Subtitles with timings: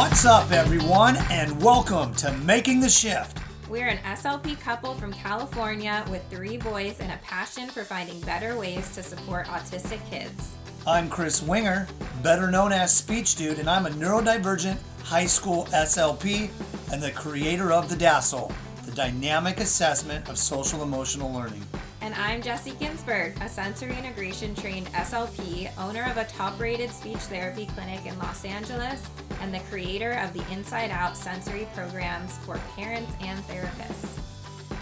[0.00, 3.38] What's up, everyone, and welcome to Making the Shift.
[3.68, 8.58] We're an SLP couple from California with three boys and a passion for finding better
[8.58, 10.56] ways to support autistic kids.
[10.86, 11.86] I'm Chris Wenger,
[12.22, 16.48] better known as Speech Dude, and I'm a neurodivergent high school SLP
[16.90, 18.50] and the creator of the DASSLE,
[18.86, 21.62] the Dynamic Assessment of Social Emotional Learning.
[22.02, 27.18] And I'm Jessie Ginsberg, a sensory integration trained SLP, owner of a top rated speech
[27.18, 29.06] therapy clinic in Los Angeles,
[29.42, 34.18] and the creator of the Inside Out sensory programs for parents and therapists.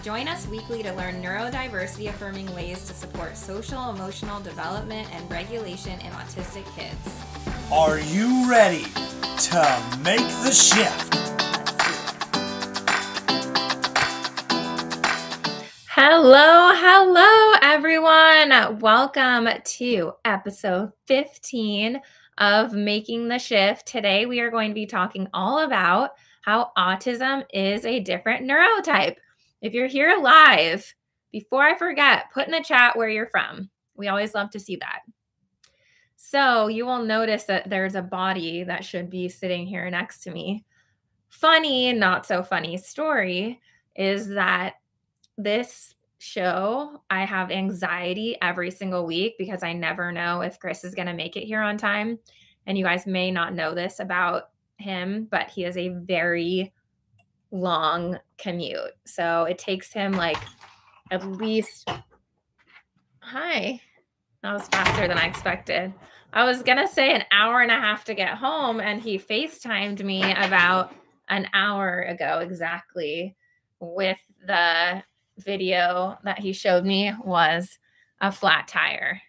[0.01, 5.99] Join us weekly to learn neurodiversity affirming ways to support social emotional development and regulation
[5.99, 7.15] in autistic kids.
[7.69, 11.38] Are you ready to make the shift?
[16.21, 18.79] Hello, hello, everyone.
[18.79, 22.01] Welcome to episode 15
[22.39, 23.87] of Making the Shift.
[23.87, 26.09] Today, we are going to be talking all about
[26.41, 29.15] how autism is a different neurotype.
[29.61, 30.93] If you're here live,
[31.31, 33.69] before I forget, put in the chat where you're from.
[33.95, 35.03] We always love to see that.
[36.17, 40.31] So, you will notice that there's a body that should be sitting here next to
[40.31, 40.65] me.
[41.29, 43.61] Funny, not so funny story
[43.95, 44.73] is that
[45.37, 50.93] this show, I have anxiety every single week because I never know if Chris is
[50.93, 52.19] going to make it here on time.
[52.67, 56.71] And you guys may not know this about him, but he has a very
[57.51, 58.91] long commute.
[59.05, 60.37] So it takes him like
[61.11, 61.89] at least.
[63.19, 63.81] Hi.
[64.43, 65.93] That was faster than I expected.
[66.31, 69.17] I was going to say an hour and a half to get home, and he
[69.17, 70.93] FaceTimed me about
[71.27, 73.35] an hour ago exactly
[73.79, 75.03] with the
[75.39, 77.77] video that he showed me was
[78.21, 79.21] a flat tire.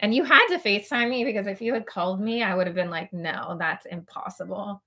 [0.00, 2.76] And you had to FaceTime me because if you had called me, I would have
[2.76, 4.82] been like, no, that's impossible.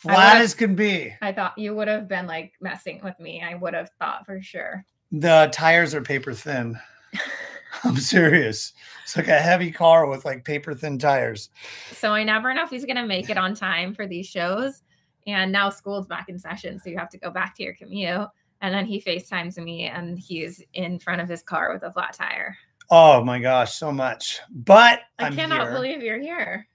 [0.00, 1.14] Flat as can be.
[1.20, 3.42] I thought you would have been like messing with me.
[3.42, 4.84] I would have thought for sure.
[5.12, 6.78] The tires are paper thin.
[7.84, 8.72] I'm serious.
[9.04, 11.50] It's like a heavy car with like paper thin tires.
[11.92, 14.82] So I never know if he's going to make it on time for these shows.
[15.26, 16.78] And now school's back in session.
[16.78, 18.28] So you have to go back to your commute.
[18.60, 22.14] And then he FaceTimes me and he's in front of his car with a flat
[22.14, 22.56] tire.
[22.90, 24.40] Oh my gosh, so much.
[24.50, 26.68] But I I'm cannot here believe you're here.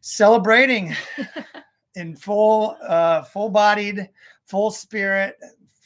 [0.00, 0.94] celebrating
[1.94, 4.08] in full uh full bodied,
[4.44, 5.36] full spirit,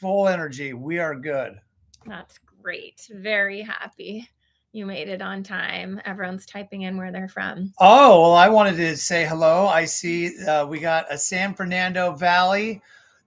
[0.01, 0.73] full energy.
[0.73, 1.61] We are good.
[2.07, 3.09] That's great.
[3.13, 4.29] Very happy
[4.77, 6.01] you made it on time.
[6.05, 7.73] Everyone's typing in where they're from.
[7.79, 9.67] Oh, well, I wanted to say hello.
[9.67, 12.83] I see uh, we got a San Fernando Valley.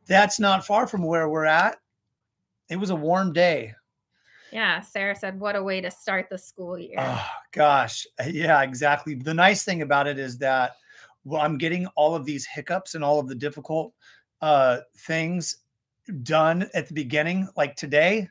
[0.09, 1.77] That's not far from where we're at.
[2.67, 3.75] It was a warm day.
[4.51, 6.95] Yeah, Sarah said, What a way to start the school year.
[6.97, 9.13] Oh gosh, yeah, exactly.
[9.13, 10.73] The nice thing about it is that
[11.23, 13.93] well, I'm getting all of these hiccups and all of the difficult
[14.41, 15.57] uh, things
[16.23, 18.27] done at the beginning, like today,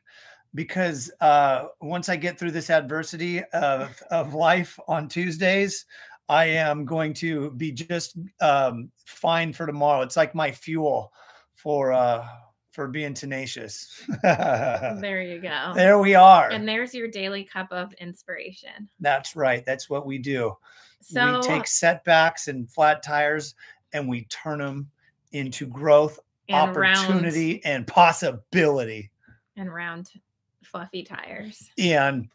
[0.56, 5.87] because uh, once I get through this adversity of of life on Tuesdays,
[6.28, 10.03] I am going to be just um, fine for tomorrow.
[10.03, 11.12] It's like my fuel
[11.59, 12.27] for uh,
[12.71, 14.03] for being tenacious.
[14.23, 15.73] there you go.
[15.75, 16.49] there we are.
[16.51, 18.89] And there's your daily cup of inspiration.
[19.01, 19.67] That's right.
[19.67, 20.57] That's what we do.
[21.01, 23.57] So we take setbacks and flat tires
[23.93, 24.91] and we turn them
[25.33, 29.11] into growth, and opportunity, and possibility.
[29.57, 30.11] and round
[30.63, 31.71] fluffy tires.
[31.79, 32.29] And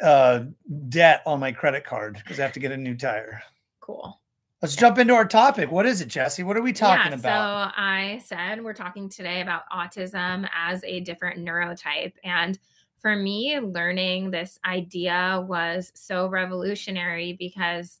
[0.00, 0.44] uh,
[0.88, 3.42] debt on my credit card because I have to get a new tire.
[3.80, 4.18] Cool.
[4.62, 5.72] Let's jump into our topic.
[5.72, 6.44] What is it, Jesse?
[6.44, 7.70] What are we talking yeah, about?
[7.70, 12.12] So I said we're talking today about autism as a different neurotype.
[12.22, 12.56] And
[13.00, 17.98] for me, learning this idea was so revolutionary because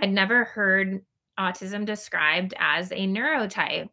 [0.00, 1.04] I'd never heard
[1.38, 3.90] autism described as a neurotype.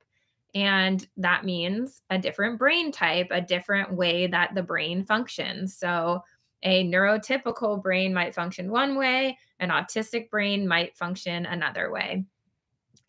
[0.55, 5.77] And that means a different brain type, a different way that the brain functions.
[5.77, 6.23] So
[6.63, 12.25] a neurotypical brain might function one way, an autistic brain might function another way.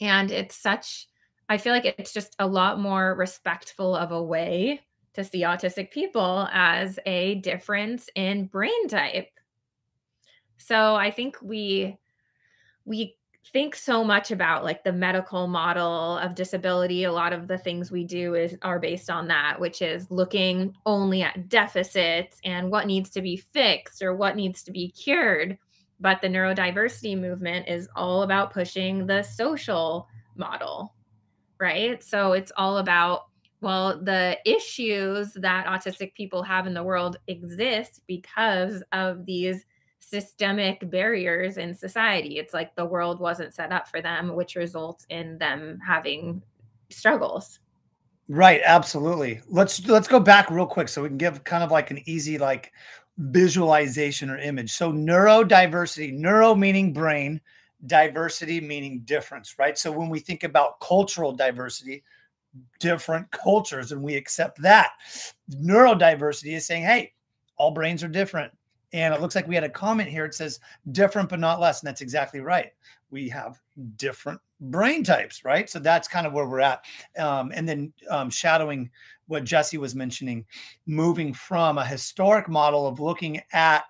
[0.00, 1.08] And it's such,
[1.48, 4.80] I feel like it's just a lot more respectful of a way
[5.14, 9.30] to see autistic people as a difference in brain type.
[10.58, 11.98] So I think we
[12.84, 13.16] we
[13.52, 17.04] think so much about like the medical model of disability.
[17.04, 20.74] A lot of the things we do is are based on that which is looking
[20.86, 25.58] only at deficits and what needs to be fixed or what needs to be cured.
[25.98, 30.94] But the neurodiversity movement is all about pushing the social model
[31.60, 32.02] right?
[32.02, 33.26] So it's all about
[33.60, 39.64] well the issues that autistic people have in the world exist because of these
[40.10, 42.38] systemic barriers in society.
[42.38, 46.42] It's like the world wasn't set up for them, which results in them having
[46.90, 47.60] struggles.
[48.28, 49.40] Right, absolutely.
[49.48, 52.38] Let's let's go back real quick so we can give kind of like an easy
[52.38, 52.72] like
[53.18, 54.72] visualization or image.
[54.72, 57.40] So neurodiversity, neuro meaning brain,
[57.86, 59.78] diversity meaning difference, right?
[59.78, 62.02] So when we think about cultural diversity,
[62.80, 64.90] different cultures and we accept that.
[65.52, 67.12] Neurodiversity is saying, "Hey,
[67.56, 68.52] all brains are different."
[68.92, 70.24] And it looks like we had a comment here.
[70.24, 70.60] It says
[70.92, 71.80] different but not less.
[71.80, 72.72] And that's exactly right.
[73.10, 73.60] We have
[73.96, 75.68] different brain types, right?
[75.68, 76.84] So that's kind of where we're at.
[77.18, 78.90] Um, and then um, shadowing
[79.26, 80.44] what Jesse was mentioning,
[80.86, 83.84] moving from a historic model of looking at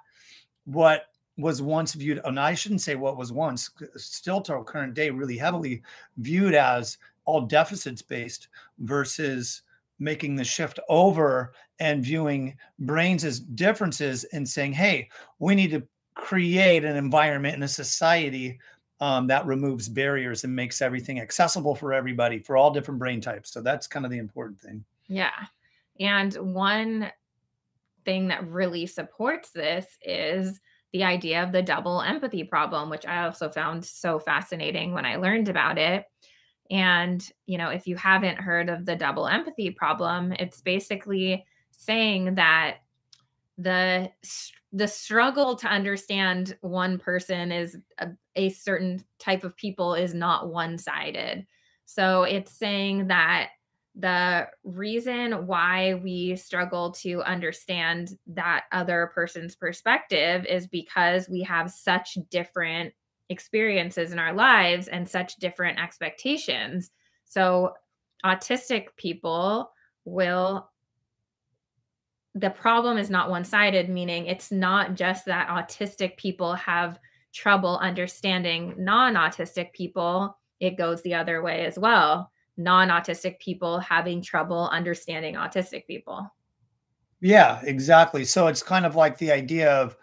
[0.64, 1.06] what
[1.38, 5.11] was once viewed, and I shouldn't say what was once, still to our current day,
[5.11, 5.82] really heavily
[6.19, 8.49] viewed as all deficits based
[8.81, 9.62] versus
[10.00, 15.08] making the shift over and viewing brains as differences and saying, hey,
[15.38, 18.58] we need to create an environment and a society
[19.00, 23.50] um, that removes barriers and makes everything accessible for everybody for all different brain types.
[23.52, 24.85] So that's kind of the important thing.
[25.08, 25.32] Yeah.
[25.99, 27.11] And one
[28.05, 30.61] thing that really supports this is
[30.93, 35.17] the idea of the double empathy problem, which I also found so fascinating when I
[35.17, 36.05] learned about it.
[36.70, 42.37] And, you know, if you haven't heard of the double empathy problem, it's basically saying
[42.37, 42.78] that
[43.58, 44.11] the
[44.72, 50.49] the struggle to understand one person is a, a certain type of people is not
[50.49, 51.44] one-sided.
[51.87, 53.50] So it's saying that
[53.96, 61.70] the reason why we struggle to understand that other person's perspective is because we have
[61.73, 62.94] such different
[63.31, 66.91] experiences in our lives and such different expectations.
[67.25, 67.75] So,
[68.25, 69.71] autistic people
[70.05, 70.69] will,
[72.35, 76.99] the problem is not one sided, meaning it's not just that autistic people have
[77.32, 82.31] trouble understanding non autistic people, it goes the other way as well.
[82.56, 86.31] Non autistic people having trouble understanding autistic people.
[87.21, 88.25] Yeah, exactly.
[88.25, 89.97] So it's kind of like the idea of,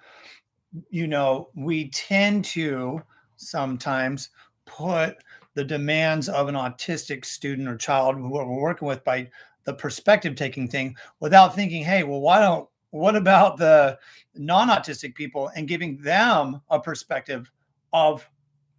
[0.89, 3.01] you know, we tend to
[3.37, 4.29] sometimes
[4.65, 5.17] put
[5.53, 9.27] the demands of an autistic student or child who we're working with by
[9.63, 13.97] the perspective taking thing without thinking, hey, well, why don't what about the
[14.35, 15.49] non-autistic people?
[15.55, 17.51] and giving them a perspective
[17.93, 18.27] of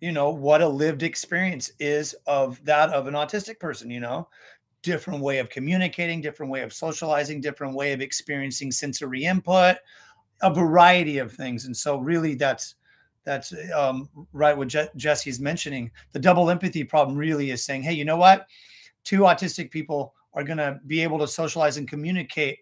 [0.00, 4.28] you know what a lived experience is of that of an autistic person you know?
[4.82, 9.76] Different way of communicating different way of socializing different way of experiencing sensory input
[10.42, 11.66] a variety of things.
[11.66, 12.76] And so really that's
[13.28, 15.90] that's um, right what Je- jesse's mentioning.
[16.12, 18.46] The double empathy problem really is saying hey you know what?
[19.04, 22.58] Two autistic people are going to be able to socialize and communicate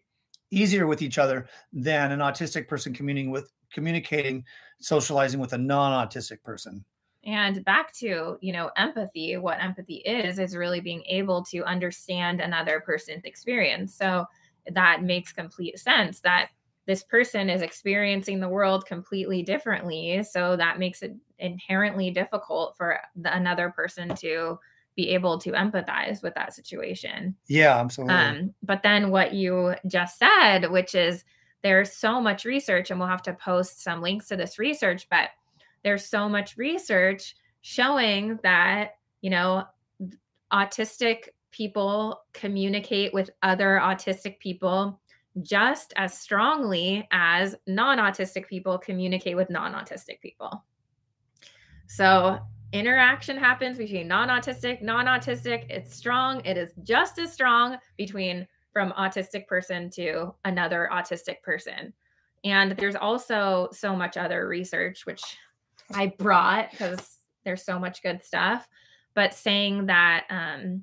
[0.51, 4.45] easier with each other than an autistic person communicating with communicating
[4.81, 6.85] socializing with a non-autistic person.
[7.25, 12.41] And back to you know empathy what empathy is is really being able to understand
[12.41, 13.95] another person's experience.
[13.95, 14.27] So
[14.73, 16.49] that makes complete sense that
[16.87, 20.23] this person is experiencing the world completely differently.
[20.23, 24.59] So that makes it inherently difficult for the, another person to
[24.95, 27.37] be able to empathize with that situation.
[27.49, 28.15] Yeah absolutely.
[28.15, 31.25] Um, but then what you just said which is
[31.63, 35.31] there's so much research and we'll have to post some links to this research but
[35.83, 39.65] there's so much research showing that you know
[40.53, 45.01] autistic people communicate with other autistic people
[45.43, 50.65] just as strongly as non autistic people communicate with non autistic people.
[51.87, 52.39] So,
[52.73, 55.67] interaction happens between non autistic, non autistic.
[55.71, 56.45] It's strong.
[56.45, 61.93] It is just as strong between from autistic person to another autistic person.
[62.45, 65.23] And there's also so much other research, which
[65.95, 68.69] I brought because there's so much good stuff,
[69.15, 70.83] but saying that um,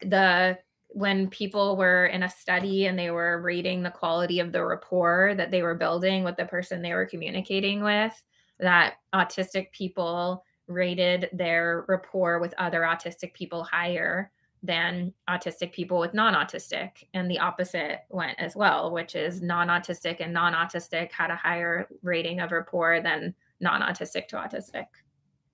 [0.00, 0.58] the
[0.98, 5.32] when people were in a study and they were rating the quality of the rapport
[5.36, 8.20] that they were building with the person they were communicating with,
[8.58, 14.32] that autistic people rated their rapport with other autistic people higher
[14.64, 17.04] than autistic people with non autistic.
[17.14, 21.36] And the opposite went as well, which is non autistic and non autistic had a
[21.36, 24.86] higher rating of rapport than non autistic to autistic.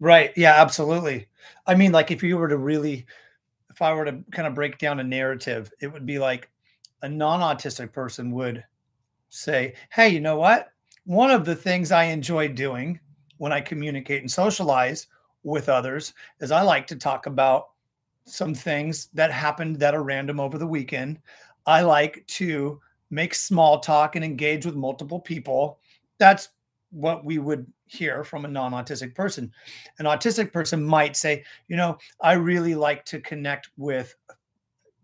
[0.00, 0.32] Right.
[0.36, 1.28] Yeah, absolutely.
[1.66, 3.04] I mean, like if you were to really
[3.74, 6.48] if I were to kind of break down a narrative, it would be like
[7.02, 8.64] a non autistic person would
[9.30, 10.68] say, Hey, you know what?
[11.06, 13.00] One of the things I enjoy doing
[13.38, 15.08] when I communicate and socialize
[15.42, 17.70] with others is I like to talk about
[18.26, 21.18] some things that happened that are random over the weekend.
[21.66, 25.80] I like to make small talk and engage with multiple people.
[26.18, 26.50] That's
[26.94, 29.52] what we would hear from a non-autistic person.
[29.98, 34.14] An autistic person might say, you know, I really like to connect with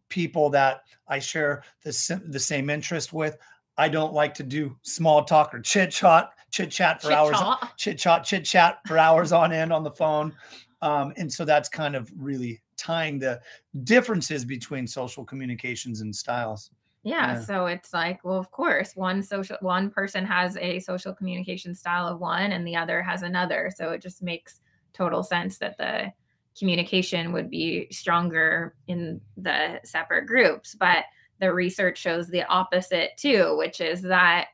[0.09, 3.37] people that I share the, the same interest with.
[3.76, 7.37] I don't like to do small talk or chit chat, chit chat for chit hours,
[7.76, 10.35] chit chat, chit chat for hours on end on the phone.
[10.82, 13.40] Um, and so that's kind of really tying the
[13.85, 16.70] differences between social communications and styles.
[17.02, 21.14] Yeah, yeah, so it's like, well, of course, one social one person has a social
[21.14, 23.71] communication style of one and the other has another.
[23.75, 24.61] So it just makes
[24.92, 26.12] total sense that the
[26.59, 31.04] communication would be stronger in the separate groups, but
[31.38, 34.49] the research shows the opposite too, which is that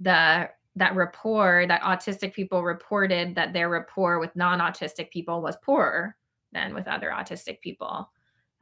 [0.00, 6.16] the that rapport that autistic people reported that their rapport with non-autistic people was poorer
[6.52, 8.10] than with other autistic people.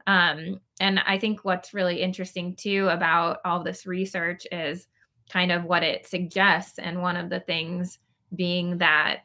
[0.07, 4.87] Um, and I think what's really interesting too about all this research is
[5.29, 6.79] kind of what it suggests.
[6.79, 7.99] And one of the things
[8.35, 9.21] being that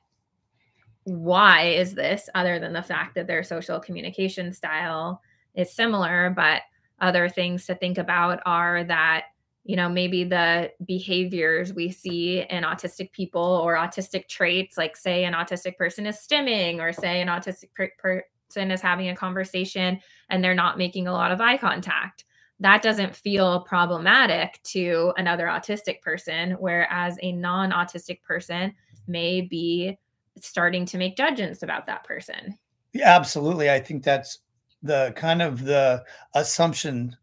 [1.05, 5.23] why is this other than the fact that their social communication style
[5.55, 6.63] is similar, but
[7.01, 9.27] other things to think about are that
[9.65, 15.25] you know maybe the behaviors we see in autistic people or autistic traits like say
[15.25, 18.25] an autistic person is stimming or say an autistic per- person
[18.57, 20.01] is having a conversation
[20.31, 22.25] and they're not making a lot of eye contact.
[22.61, 28.75] That doesn't feel problematic to another autistic person whereas a non-autistic person
[29.07, 29.97] may be
[30.41, 32.59] starting to make judgments about that person.
[32.93, 33.71] Yeah, absolutely.
[33.71, 34.39] I think that's
[34.83, 37.17] the kind of the assumption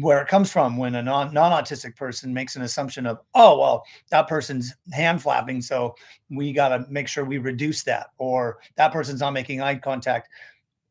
[0.00, 3.84] where it comes from when a non non-autistic person makes an assumption of oh well
[4.10, 5.94] that person's hand flapping so
[6.28, 10.28] we got to make sure we reduce that or that person's not making eye contact.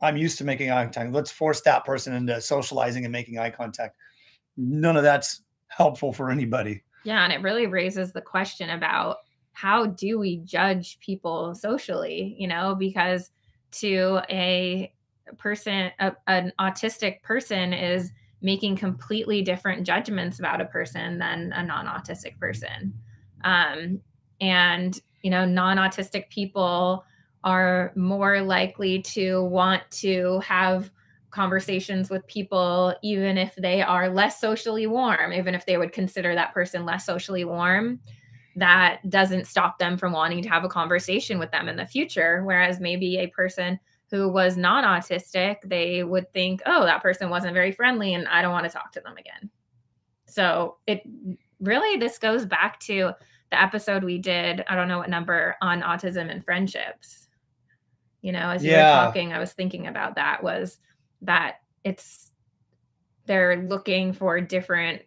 [0.01, 1.11] I'm used to making eye contact.
[1.11, 3.97] Let's force that person into socializing and making eye contact.
[4.55, 6.81] None of that's helpful for anybody.
[7.03, 9.17] Yeah and it really raises the question about
[9.51, 13.31] how do we judge people socially you know because
[13.71, 14.93] to a
[15.37, 21.63] person a, an autistic person is making completely different judgments about a person than a
[21.63, 22.93] non-autistic person.
[23.43, 24.01] Um,
[24.41, 27.03] and you know non-autistic people
[27.43, 30.91] are more likely to want to have
[31.31, 36.33] conversations with people even if they are less socially warm even if they would consider
[36.33, 37.99] that person less socially warm.
[38.55, 42.43] That doesn't stop them from wanting to have a conversation with them in the future
[42.43, 43.79] whereas maybe a person
[44.09, 48.41] who was non autistic, they would think, oh, that person wasn't very friendly and I
[48.41, 49.49] don't want to talk to them again.
[50.25, 51.03] So it
[51.59, 53.13] really, this goes back to
[53.51, 57.27] the episode we did, I don't know what number, on autism and friendships.
[58.21, 58.99] You know, as you yeah.
[58.99, 60.77] were talking, I was thinking about that was
[61.21, 62.31] that it's,
[63.25, 65.03] they're looking for different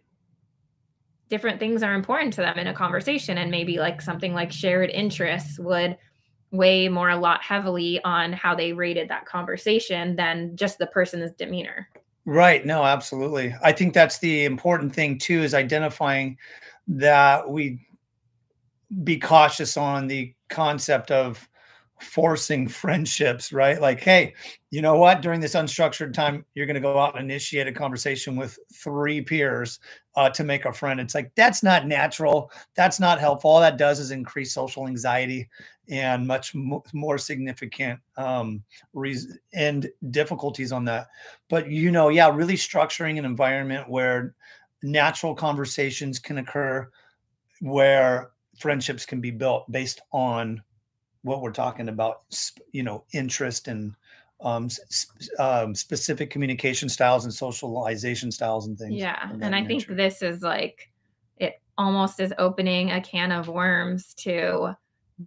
[1.29, 4.91] different things are important to them in a conversation and maybe like something like shared
[4.91, 5.97] interests would
[6.53, 11.31] weigh more a lot heavily on how they rated that conversation than just the person's
[11.31, 11.89] demeanor.
[12.25, 12.65] Right.
[12.65, 13.53] No, absolutely.
[13.61, 16.37] I think that's the important thing too is identifying
[16.87, 17.85] that we
[19.03, 21.49] be cautious on the concept of
[22.03, 23.79] forcing friendships, right?
[23.79, 24.33] Like, hey,
[24.69, 25.21] you know what?
[25.21, 29.21] During this unstructured time, you're going to go out and initiate a conversation with three
[29.21, 29.79] peers
[30.15, 30.99] uh, to make a friend.
[30.99, 32.51] It's like, that's not natural.
[32.75, 33.51] That's not helpful.
[33.51, 35.49] All that does is increase social anxiety
[35.89, 38.63] and much more significant um,
[39.53, 41.07] and difficulties on that.
[41.49, 44.33] But, you know, yeah, really structuring an environment where
[44.81, 46.89] natural conversations can occur,
[47.61, 50.61] where friendships can be built based on
[51.23, 52.21] what we're talking about,
[52.71, 53.95] you know, interest and
[54.41, 54.69] um,
[55.39, 58.93] um, specific communication styles and socialization styles and things.
[58.95, 59.29] Yeah.
[59.31, 59.87] And I nature.
[59.87, 60.91] think this is like,
[61.37, 64.75] it almost is opening a can of worms to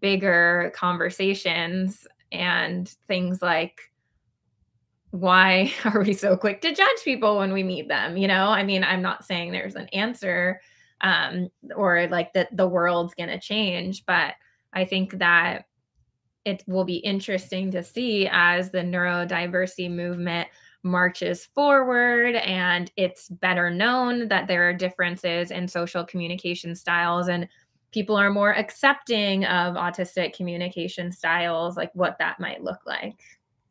[0.00, 3.80] bigger conversations and things like,
[5.10, 8.18] why are we so quick to judge people when we meet them?
[8.18, 10.60] You know, I mean, I'm not saying there's an answer
[11.00, 14.34] um, or like that the world's going to change, but
[14.72, 15.64] I think that
[16.46, 20.48] it will be interesting to see as the neurodiversity movement
[20.84, 27.48] marches forward and it's better known that there are differences in social communication styles and
[27.92, 33.20] people are more accepting of autistic communication styles like what that might look like.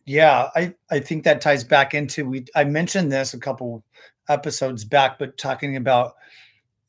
[0.06, 3.84] Yeah i i think that ties back into we i mentioned this a couple
[4.28, 6.16] episodes back but talking about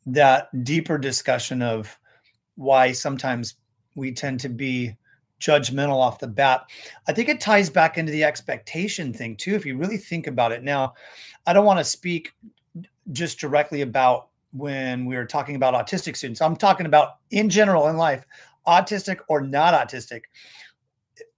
[0.06, 1.96] that deeper discussion of
[2.56, 3.54] why sometimes
[3.94, 4.96] we tend to be
[5.40, 6.68] judgmental off the bat.
[7.08, 9.54] I think it ties back into the expectation thing too.
[9.54, 10.94] If you really think about it now,
[11.46, 12.32] I don't want to speak
[13.12, 16.40] just directly about when we are talking about autistic students.
[16.40, 18.24] I'm talking about in general in life.
[18.66, 20.22] autistic or not autistic,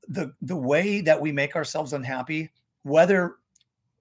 [0.08, 2.50] the the way that we make ourselves unhappy,
[2.82, 3.36] whether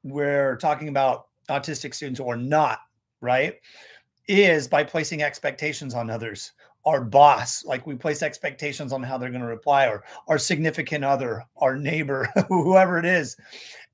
[0.03, 2.79] we're talking about autistic students or not,
[3.21, 3.55] right,
[4.27, 6.53] is by placing expectations on others.
[6.87, 11.03] Our boss, like we place expectations on how they're going to reply, or our significant
[11.03, 13.37] other, our neighbor, whoever it is.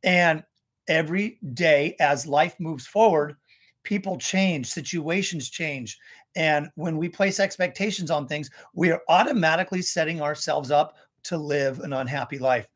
[0.03, 0.43] And
[0.88, 3.35] every day as life moves forward,
[3.83, 5.97] people change, situations change.
[6.35, 11.79] And when we place expectations on things, we are automatically setting ourselves up to live
[11.79, 12.67] an unhappy life.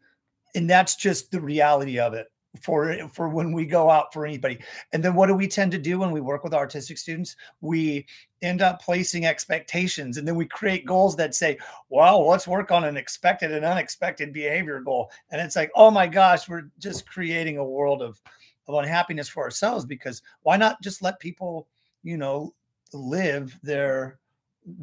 [0.56, 2.28] And that's just the reality of it
[2.62, 4.60] for for when we go out for anybody.
[4.94, 7.36] And then what do we tend to do when we work with artistic students?
[7.62, 8.06] We
[8.42, 11.58] end up placing expectations and then we create goals that say,
[11.90, 15.10] well, let's work on an expected and unexpected behavior goal.
[15.32, 18.22] And it's like, oh my gosh, we're just creating a world of
[18.68, 21.68] of unhappiness for ourselves because why not just let people,
[22.04, 22.54] you know,
[22.94, 24.20] live their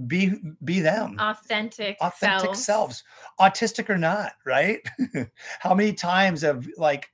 [0.07, 0.33] be
[0.65, 3.05] be them authentic authentic selves, selves
[3.39, 4.81] autistic or not right
[5.59, 7.11] how many times have like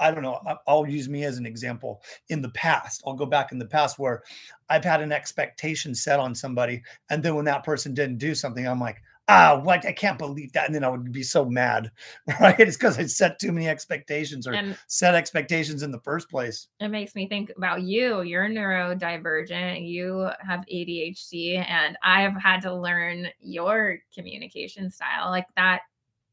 [0.00, 3.02] I don't know, I'll use me as an example in the past.
[3.06, 4.22] I'll go back in the past where
[4.68, 6.82] I've had an expectation set on somebody.
[7.10, 9.84] And then when that person didn't do something, I'm like, ah, what?
[9.84, 10.66] I can't believe that.
[10.66, 11.90] And then I would be so mad,
[12.40, 12.58] right?
[12.58, 16.68] It's because I set too many expectations or and set expectations in the first place.
[16.80, 18.22] It makes me think about you.
[18.22, 25.30] You're neurodivergent, you have ADHD, and I've had to learn your communication style.
[25.30, 25.82] Like that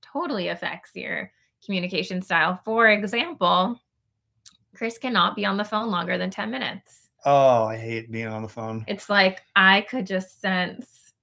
[0.02, 1.32] totally affects your
[1.66, 2.60] communication style.
[2.66, 3.80] For example,
[4.76, 7.10] Chris cannot be on the phone longer than 10 minutes.
[7.26, 8.84] Oh, I hate being on the phone.
[8.88, 11.14] It's like I could just sense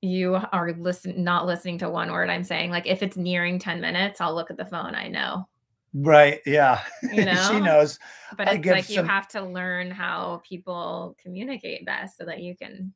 [0.00, 2.70] you are listen not listening to one word I'm saying.
[2.70, 4.94] Like if it's nearing 10 minutes, I'll look at the phone.
[4.94, 5.48] I know.
[5.94, 6.40] Right.
[6.46, 6.80] Yeah.
[7.02, 7.48] You know?
[7.50, 7.98] she knows.
[8.36, 8.96] But I it's like some...
[8.96, 12.92] you have to learn how people communicate best so that you can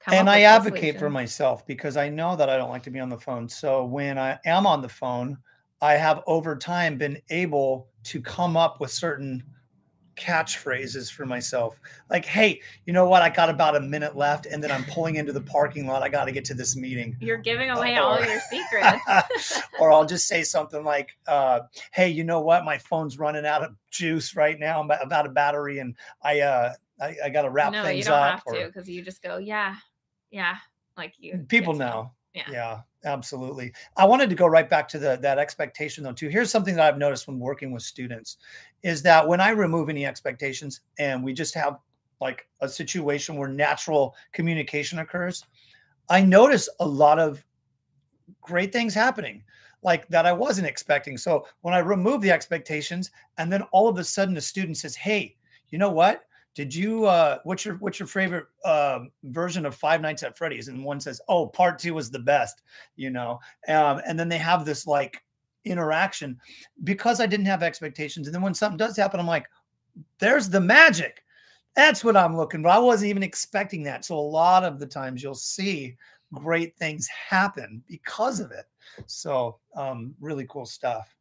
[0.00, 0.14] come.
[0.14, 3.08] and I advocate for myself because I know that I don't like to be on
[3.08, 3.48] the phone.
[3.48, 5.38] So when I am on the phone,
[5.82, 9.42] I have over time been able to come up with certain
[10.16, 11.78] catchphrases for myself.
[12.08, 13.22] Like, hey, you know what?
[13.22, 16.02] I got about a minute left, and then I'm pulling into the parking lot.
[16.02, 17.16] I got to get to this meeting.
[17.20, 19.60] You're giving away uh, all your secrets.
[19.80, 21.60] or I'll just say something like, uh,
[21.92, 22.64] hey, you know what?
[22.64, 24.80] My phone's running out of juice right now.
[24.80, 28.12] I'm about a battery, and I uh, I, I got to wrap no, things up.
[28.12, 29.74] No, you don't have to because you just go, yeah,
[30.30, 30.56] yeah.
[30.96, 31.44] Like you.
[31.48, 32.12] People know.
[32.34, 32.44] Yeah.
[32.50, 33.72] Yeah, absolutely.
[33.96, 36.28] I wanted to go right back to the that expectation though too.
[36.28, 38.38] Here's something that I've noticed when working with students
[38.82, 41.78] is that when I remove any expectations and we just have
[42.20, 45.44] like a situation where natural communication occurs,
[46.08, 47.44] I notice a lot of
[48.40, 49.42] great things happening
[49.82, 51.18] like that I wasn't expecting.
[51.18, 54.94] So when I remove the expectations and then all of a sudden the student says,
[54.94, 55.36] "Hey,
[55.70, 56.24] you know what?
[56.54, 60.68] Did you uh what's your what's your favorite uh, version of five nights at freddy's?
[60.68, 62.62] And one says oh part two was the best
[62.96, 63.40] you know?
[63.68, 65.22] Um, and then they have this like
[65.64, 66.38] interaction.
[66.84, 69.46] Because i didn't have expectations and then when something does happen i'm like
[70.18, 71.22] there's the magic.
[71.74, 72.68] That's what i'm looking for.
[72.68, 74.04] I wasn't even expecting that.
[74.04, 75.96] So a lot of the times you'll see
[76.34, 78.66] great things happen because of it.
[79.06, 81.14] So um really cool stuff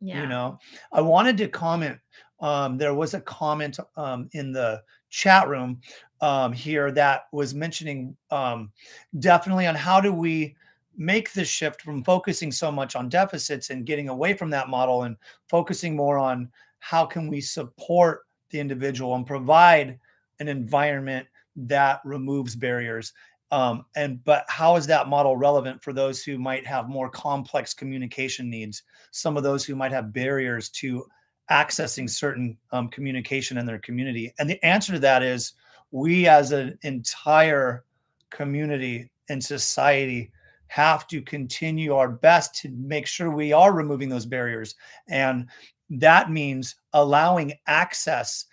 [0.00, 0.22] yeah.
[0.22, 0.58] you know?
[0.92, 1.98] I wanted to comment
[2.40, 5.80] um, there was a comment um, in the chat room
[6.20, 8.70] um, here that was mentioning um,
[9.18, 10.54] definitely on how do we
[10.96, 15.04] make the shift from focusing so much on deficits and getting away from that model
[15.04, 15.16] and
[15.48, 19.98] focusing more on how can we support the individual and provide
[20.40, 21.26] an environment
[21.56, 23.12] that removes barriers.
[23.52, 27.74] Um, and but how is that model relevant for those who might have more complex
[27.74, 28.82] communication needs?
[29.10, 31.06] Some of those who might have barriers to
[31.50, 34.32] accessing certain um, communication in their community?
[34.38, 35.54] And the answer to that is
[35.90, 37.84] we as an entire
[38.30, 40.30] community and society
[40.68, 44.76] have to continue our best to make sure we are removing those barriers.
[45.08, 45.48] And
[45.90, 48.46] that means allowing access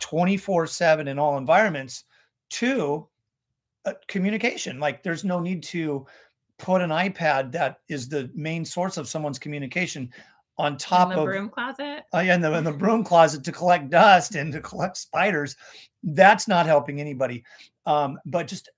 [0.00, 2.04] 24 7 in all environments
[2.50, 3.06] to
[3.84, 4.80] uh, communication.
[4.80, 6.06] Like there's no need to
[6.58, 10.10] put an iPad that is the main source of someone's communication
[10.58, 12.04] on top in the of broom closet.
[12.14, 15.56] Uh, yeah, in the, in the broom closet to collect dust and to collect spiders.
[16.02, 17.44] That's not helping anybody.
[17.86, 18.70] Um, but just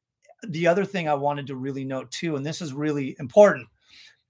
[0.49, 3.67] the other thing I wanted to really note too, and this is really important.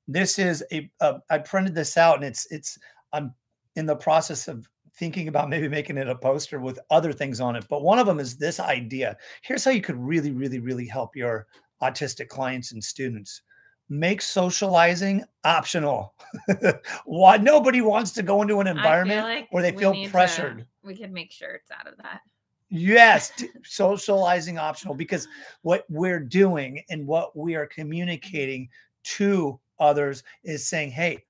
[0.09, 0.91] This is a.
[1.01, 2.79] Uh, I printed this out, and it's it's.
[3.13, 3.35] I'm
[3.75, 7.57] in the process of thinking about maybe making it a poster with other things on
[7.57, 7.67] it.
[7.69, 9.17] But one of them is this idea.
[9.43, 11.47] Here's how you could really, really, really help your
[11.83, 13.43] autistic clients and students
[13.89, 16.15] make socializing optional.
[17.05, 20.59] Why nobody wants to go into an environment like where they feel pressured.
[20.59, 22.21] To, we can make sure it's out of that.
[22.69, 23.33] Yes,
[23.65, 25.29] socializing optional because
[25.63, 28.69] what we're doing and what we are communicating
[29.05, 31.25] to others is saying, "Hey,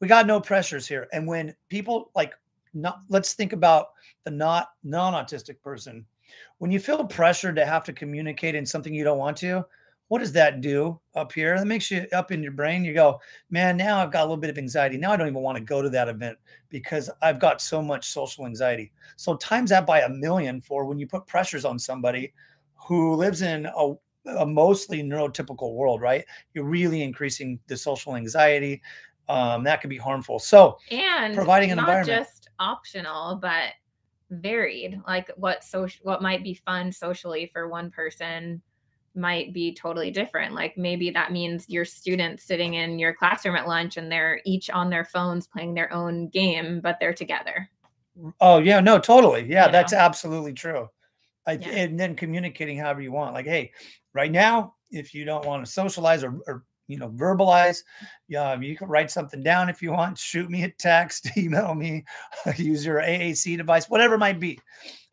[0.00, 2.32] we got no pressures here." And when people like
[2.74, 3.88] not let's think about
[4.24, 6.04] the not non-autistic person.
[6.58, 9.64] When you feel pressure to have to communicate in something you don't want to,
[10.08, 11.58] what does that do up here?
[11.58, 12.84] That makes you up in your brain.
[12.84, 14.96] You go, man, now I've got a little bit of anxiety.
[14.96, 16.38] Now I don't even want to go to that event
[16.70, 18.92] because I've got so much social anxiety.
[19.16, 22.32] So times that by a million for when you put pressures on somebody
[22.74, 23.94] who lives in a,
[24.38, 26.24] a mostly neurotypical world, right?
[26.54, 28.80] You're really increasing the social anxiety.
[29.28, 30.38] Um, that could be harmful.
[30.38, 32.26] So and providing an not environment.
[32.26, 33.72] just optional, but
[34.30, 35.00] varied.
[35.06, 38.62] Like what social what might be fun socially for one person
[39.18, 40.54] might be totally different.
[40.54, 44.70] Like maybe that means your students sitting in your classroom at lunch and they're each
[44.70, 47.68] on their phones playing their own game, but they're together.
[48.40, 49.46] Oh yeah, no, totally.
[49.48, 49.98] Yeah, You that's know?
[49.98, 50.88] absolutely true.
[51.46, 51.68] I, Yeah.
[51.68, 53.34] And then communicating however you want.
[53.34, 53.72] Like, hey,
[54.14, 57.78] right now, if you don't want to socialize or, or you know verbalize,
[58.28, 60.18] yeah, you can write something down if you want.
[60.18, 62.04] Shoot me a text, email me,
[62.56, 64.58] use your AAC device, whatever it might be.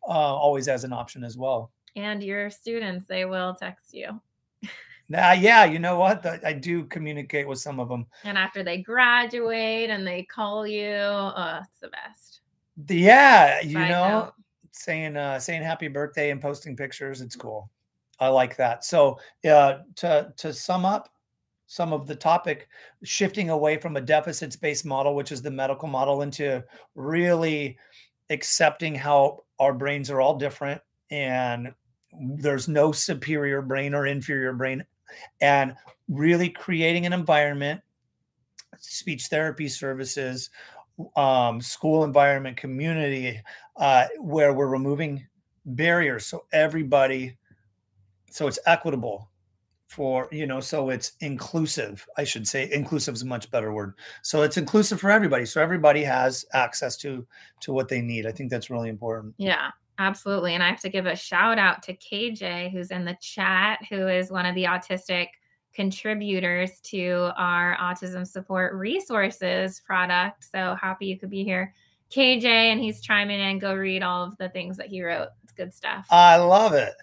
[0.07, 1.71] Uh, always as an option as well.
[1.95, 4.19] And your students, they will text you.
[5.07, 6.23] Now, yeah, you know what?
[6.23, 8.07] The- I do communicate with some of them.
[8.23, 12.41] And after they graduate and they call you, oh, it's the best.
[12.89, 14.33] Yeah, you Side know, note.
[14.71, 17.69] saying uh saying happy birthday and posting pictures, it's cool.
[18.19, 18.83] I like that.
[18.83, 21.09] So uh to to sum up
[21.67, 22.67] some of the topic,
[23.03, 26.63] shifting away from a deficits based model, which is the medical model, into
[26.95, 27.77] really
[28.29, 30.81] accepting how our brains are all different
[31.11, 31.73] and
[32.19, 34.83] there's no superior brain or inferior brain.
[35.41, 35.75] And
[36.07, 37.81] really creating an environment
[38.79, 40.49] speech therapy services
[41.15, 43.41] um, school environment community
[43.77, 45.25] uh, where we're removing
[45.65, 46.25] barriers.
[46.25, 47.37] So everybody
[48.31, 49.29] so it's equitable
[49.87, 52.05] for you know so it's inclusive.
[52.17, 53.93] I should say inclusive is a much better word.
[54.21, 55.45] So it's inclusive for everybody.
[55.45, 57.25] So everybody has access to
[57.61, 58.25] to what they need.
[58.25, 59.35] I think that's really important.
[59.37, 60.53] Yeah, absolutely.
[60.53, 64.07] And I have to give a shout out to KJ, who's in the chat, who
[64.07, 65.27] is one of the autistic
[65.73, 70.43] contributors to our autism support resources product.
[70.49, 71.73] So happy you could be here,
[72.11, 72.45] KJ.
[72.45, 73.59] And he's chiming in.
[73.59, 75.29] Go read all of the things that he wrote.
[75.43, 76.05] It's good stuff.
[76.11, 76.93] i love it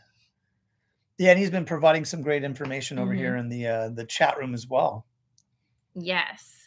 [1.18, 3.16] yeah and he's been providing some great information over Mhm.
[3.18, 5.06] here in the uh the chat room as well
[5.94, 6.61] yes.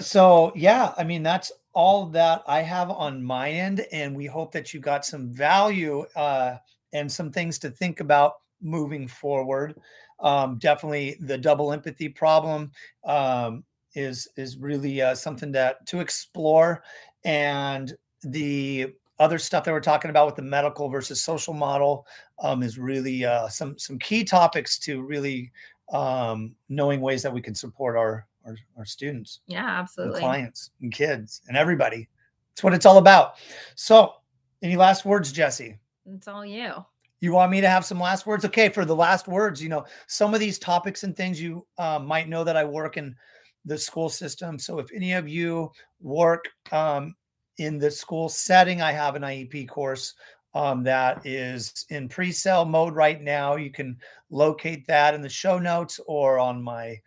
[0.00, 4.52] So yeah, I mean that's all that I have on my end, and we hope
[4.52, 6.56] that you got some value uh,
[6.92, 9.74] and some things to think about moving forward.
[10.20, 12.72] Um, definitely, the double empathy problem
[13.04, 16.82] um, is is really uh, something that to explore,
[17.24, 18.88] and the
[19.20, 22.04] other stuff that we're talking about with the medical versus social model
[22.42, 25.52] um, is really uh, some some key topics to really
[25.92, 30.20] um, knowing ways that we can support our our, our students Yeah, and absolutely.
[30.20, 32.08] clients and kids and everybody.
[32.52, 33.34] It's what it's all about.
[33.74, 34.14] So,
[34.62, 35.78] any last words, Jesse?
[36.06, 36.72] It's all you.
[37.20, 38.44] You want me to have some last words?
[38.44, 41.98] Okay, for the last words, you know, some of these topics and things you uh,
[41.98, 43.16] might know that I work in
[43.64, 44.58] the school system.
[44.58, 47.14] So, if any of you work um,
[47.58, 50.14] in the school setting, I have an IEP course
[50.54, 53.56] um, that is in pre sale mode right now.
[53.56, 53.96] You can
[54.30, 57.00] locate that in the show notes or on my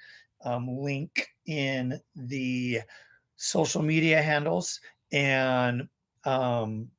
[0.48, 2.80] um, link in the
[3.36, 4.80] social media handles.
[5.12, 5.88] And
[6.24, 6.90] um,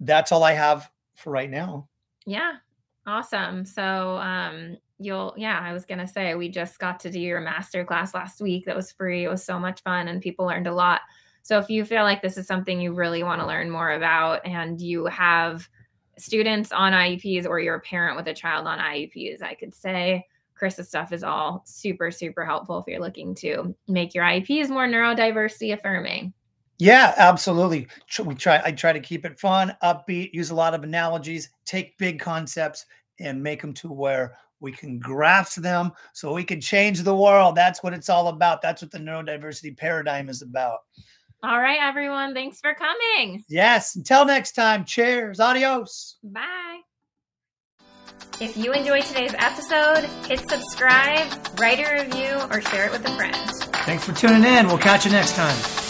[0.00, 1.88] that's all I have for right now.
[2.26, 2.54] Yeah.
[3.06, 3.64] Awesome.
[3.64, 7.40] So um you'll yeah, I was going to say we just got to do your
[7.40, 9.24] master class last week that was free.
[9.24, 11.02] It was so much fun and people learned a lot.
[11.42, 14.44] So if you feel like this is something you really want to learn more about
[14.44, 15.68] and you have
[16.18, 20.26] students on IEPs or you're a parent with a child on IEPs, I could say
[20.56, 24.88] Chris's stuff is all super super helpful if you're looking to make your IEPs more
[24.88, 26.32] neurodiversity affirming.
[26.78, 27.88] Yeah, absolutely.
[28.22, 28.60] We try.
[28.64, 32.84] I try to keep it fun, upbeat, use a lot of analogies, take big concepts,
[33.18, 37.54] and make them to where we can grasp them, so we can change the world.
[37.54, 38.62] That's what it's all about.
[38.62, 40.80] That's what the neurodiversity paradigm is about.
[41.42, 43.44] All right everyone, thanks for coming.
[43.48, 43.96] Yes.
[43.96, 44.84] Until next time.
[44.84, 45.40] Cheers.
[45.40, 46.16] Adios.
[46.22, 46.80] Bye.
[48.40, 51.26] If you enjoyed today's episode, hit subscribe,
[51.58, 53.34] write a review, or share it with a friend.
[53.86, 54.66] Thanks for tuning in.
[54.66, 55.85] We'll catch you next time.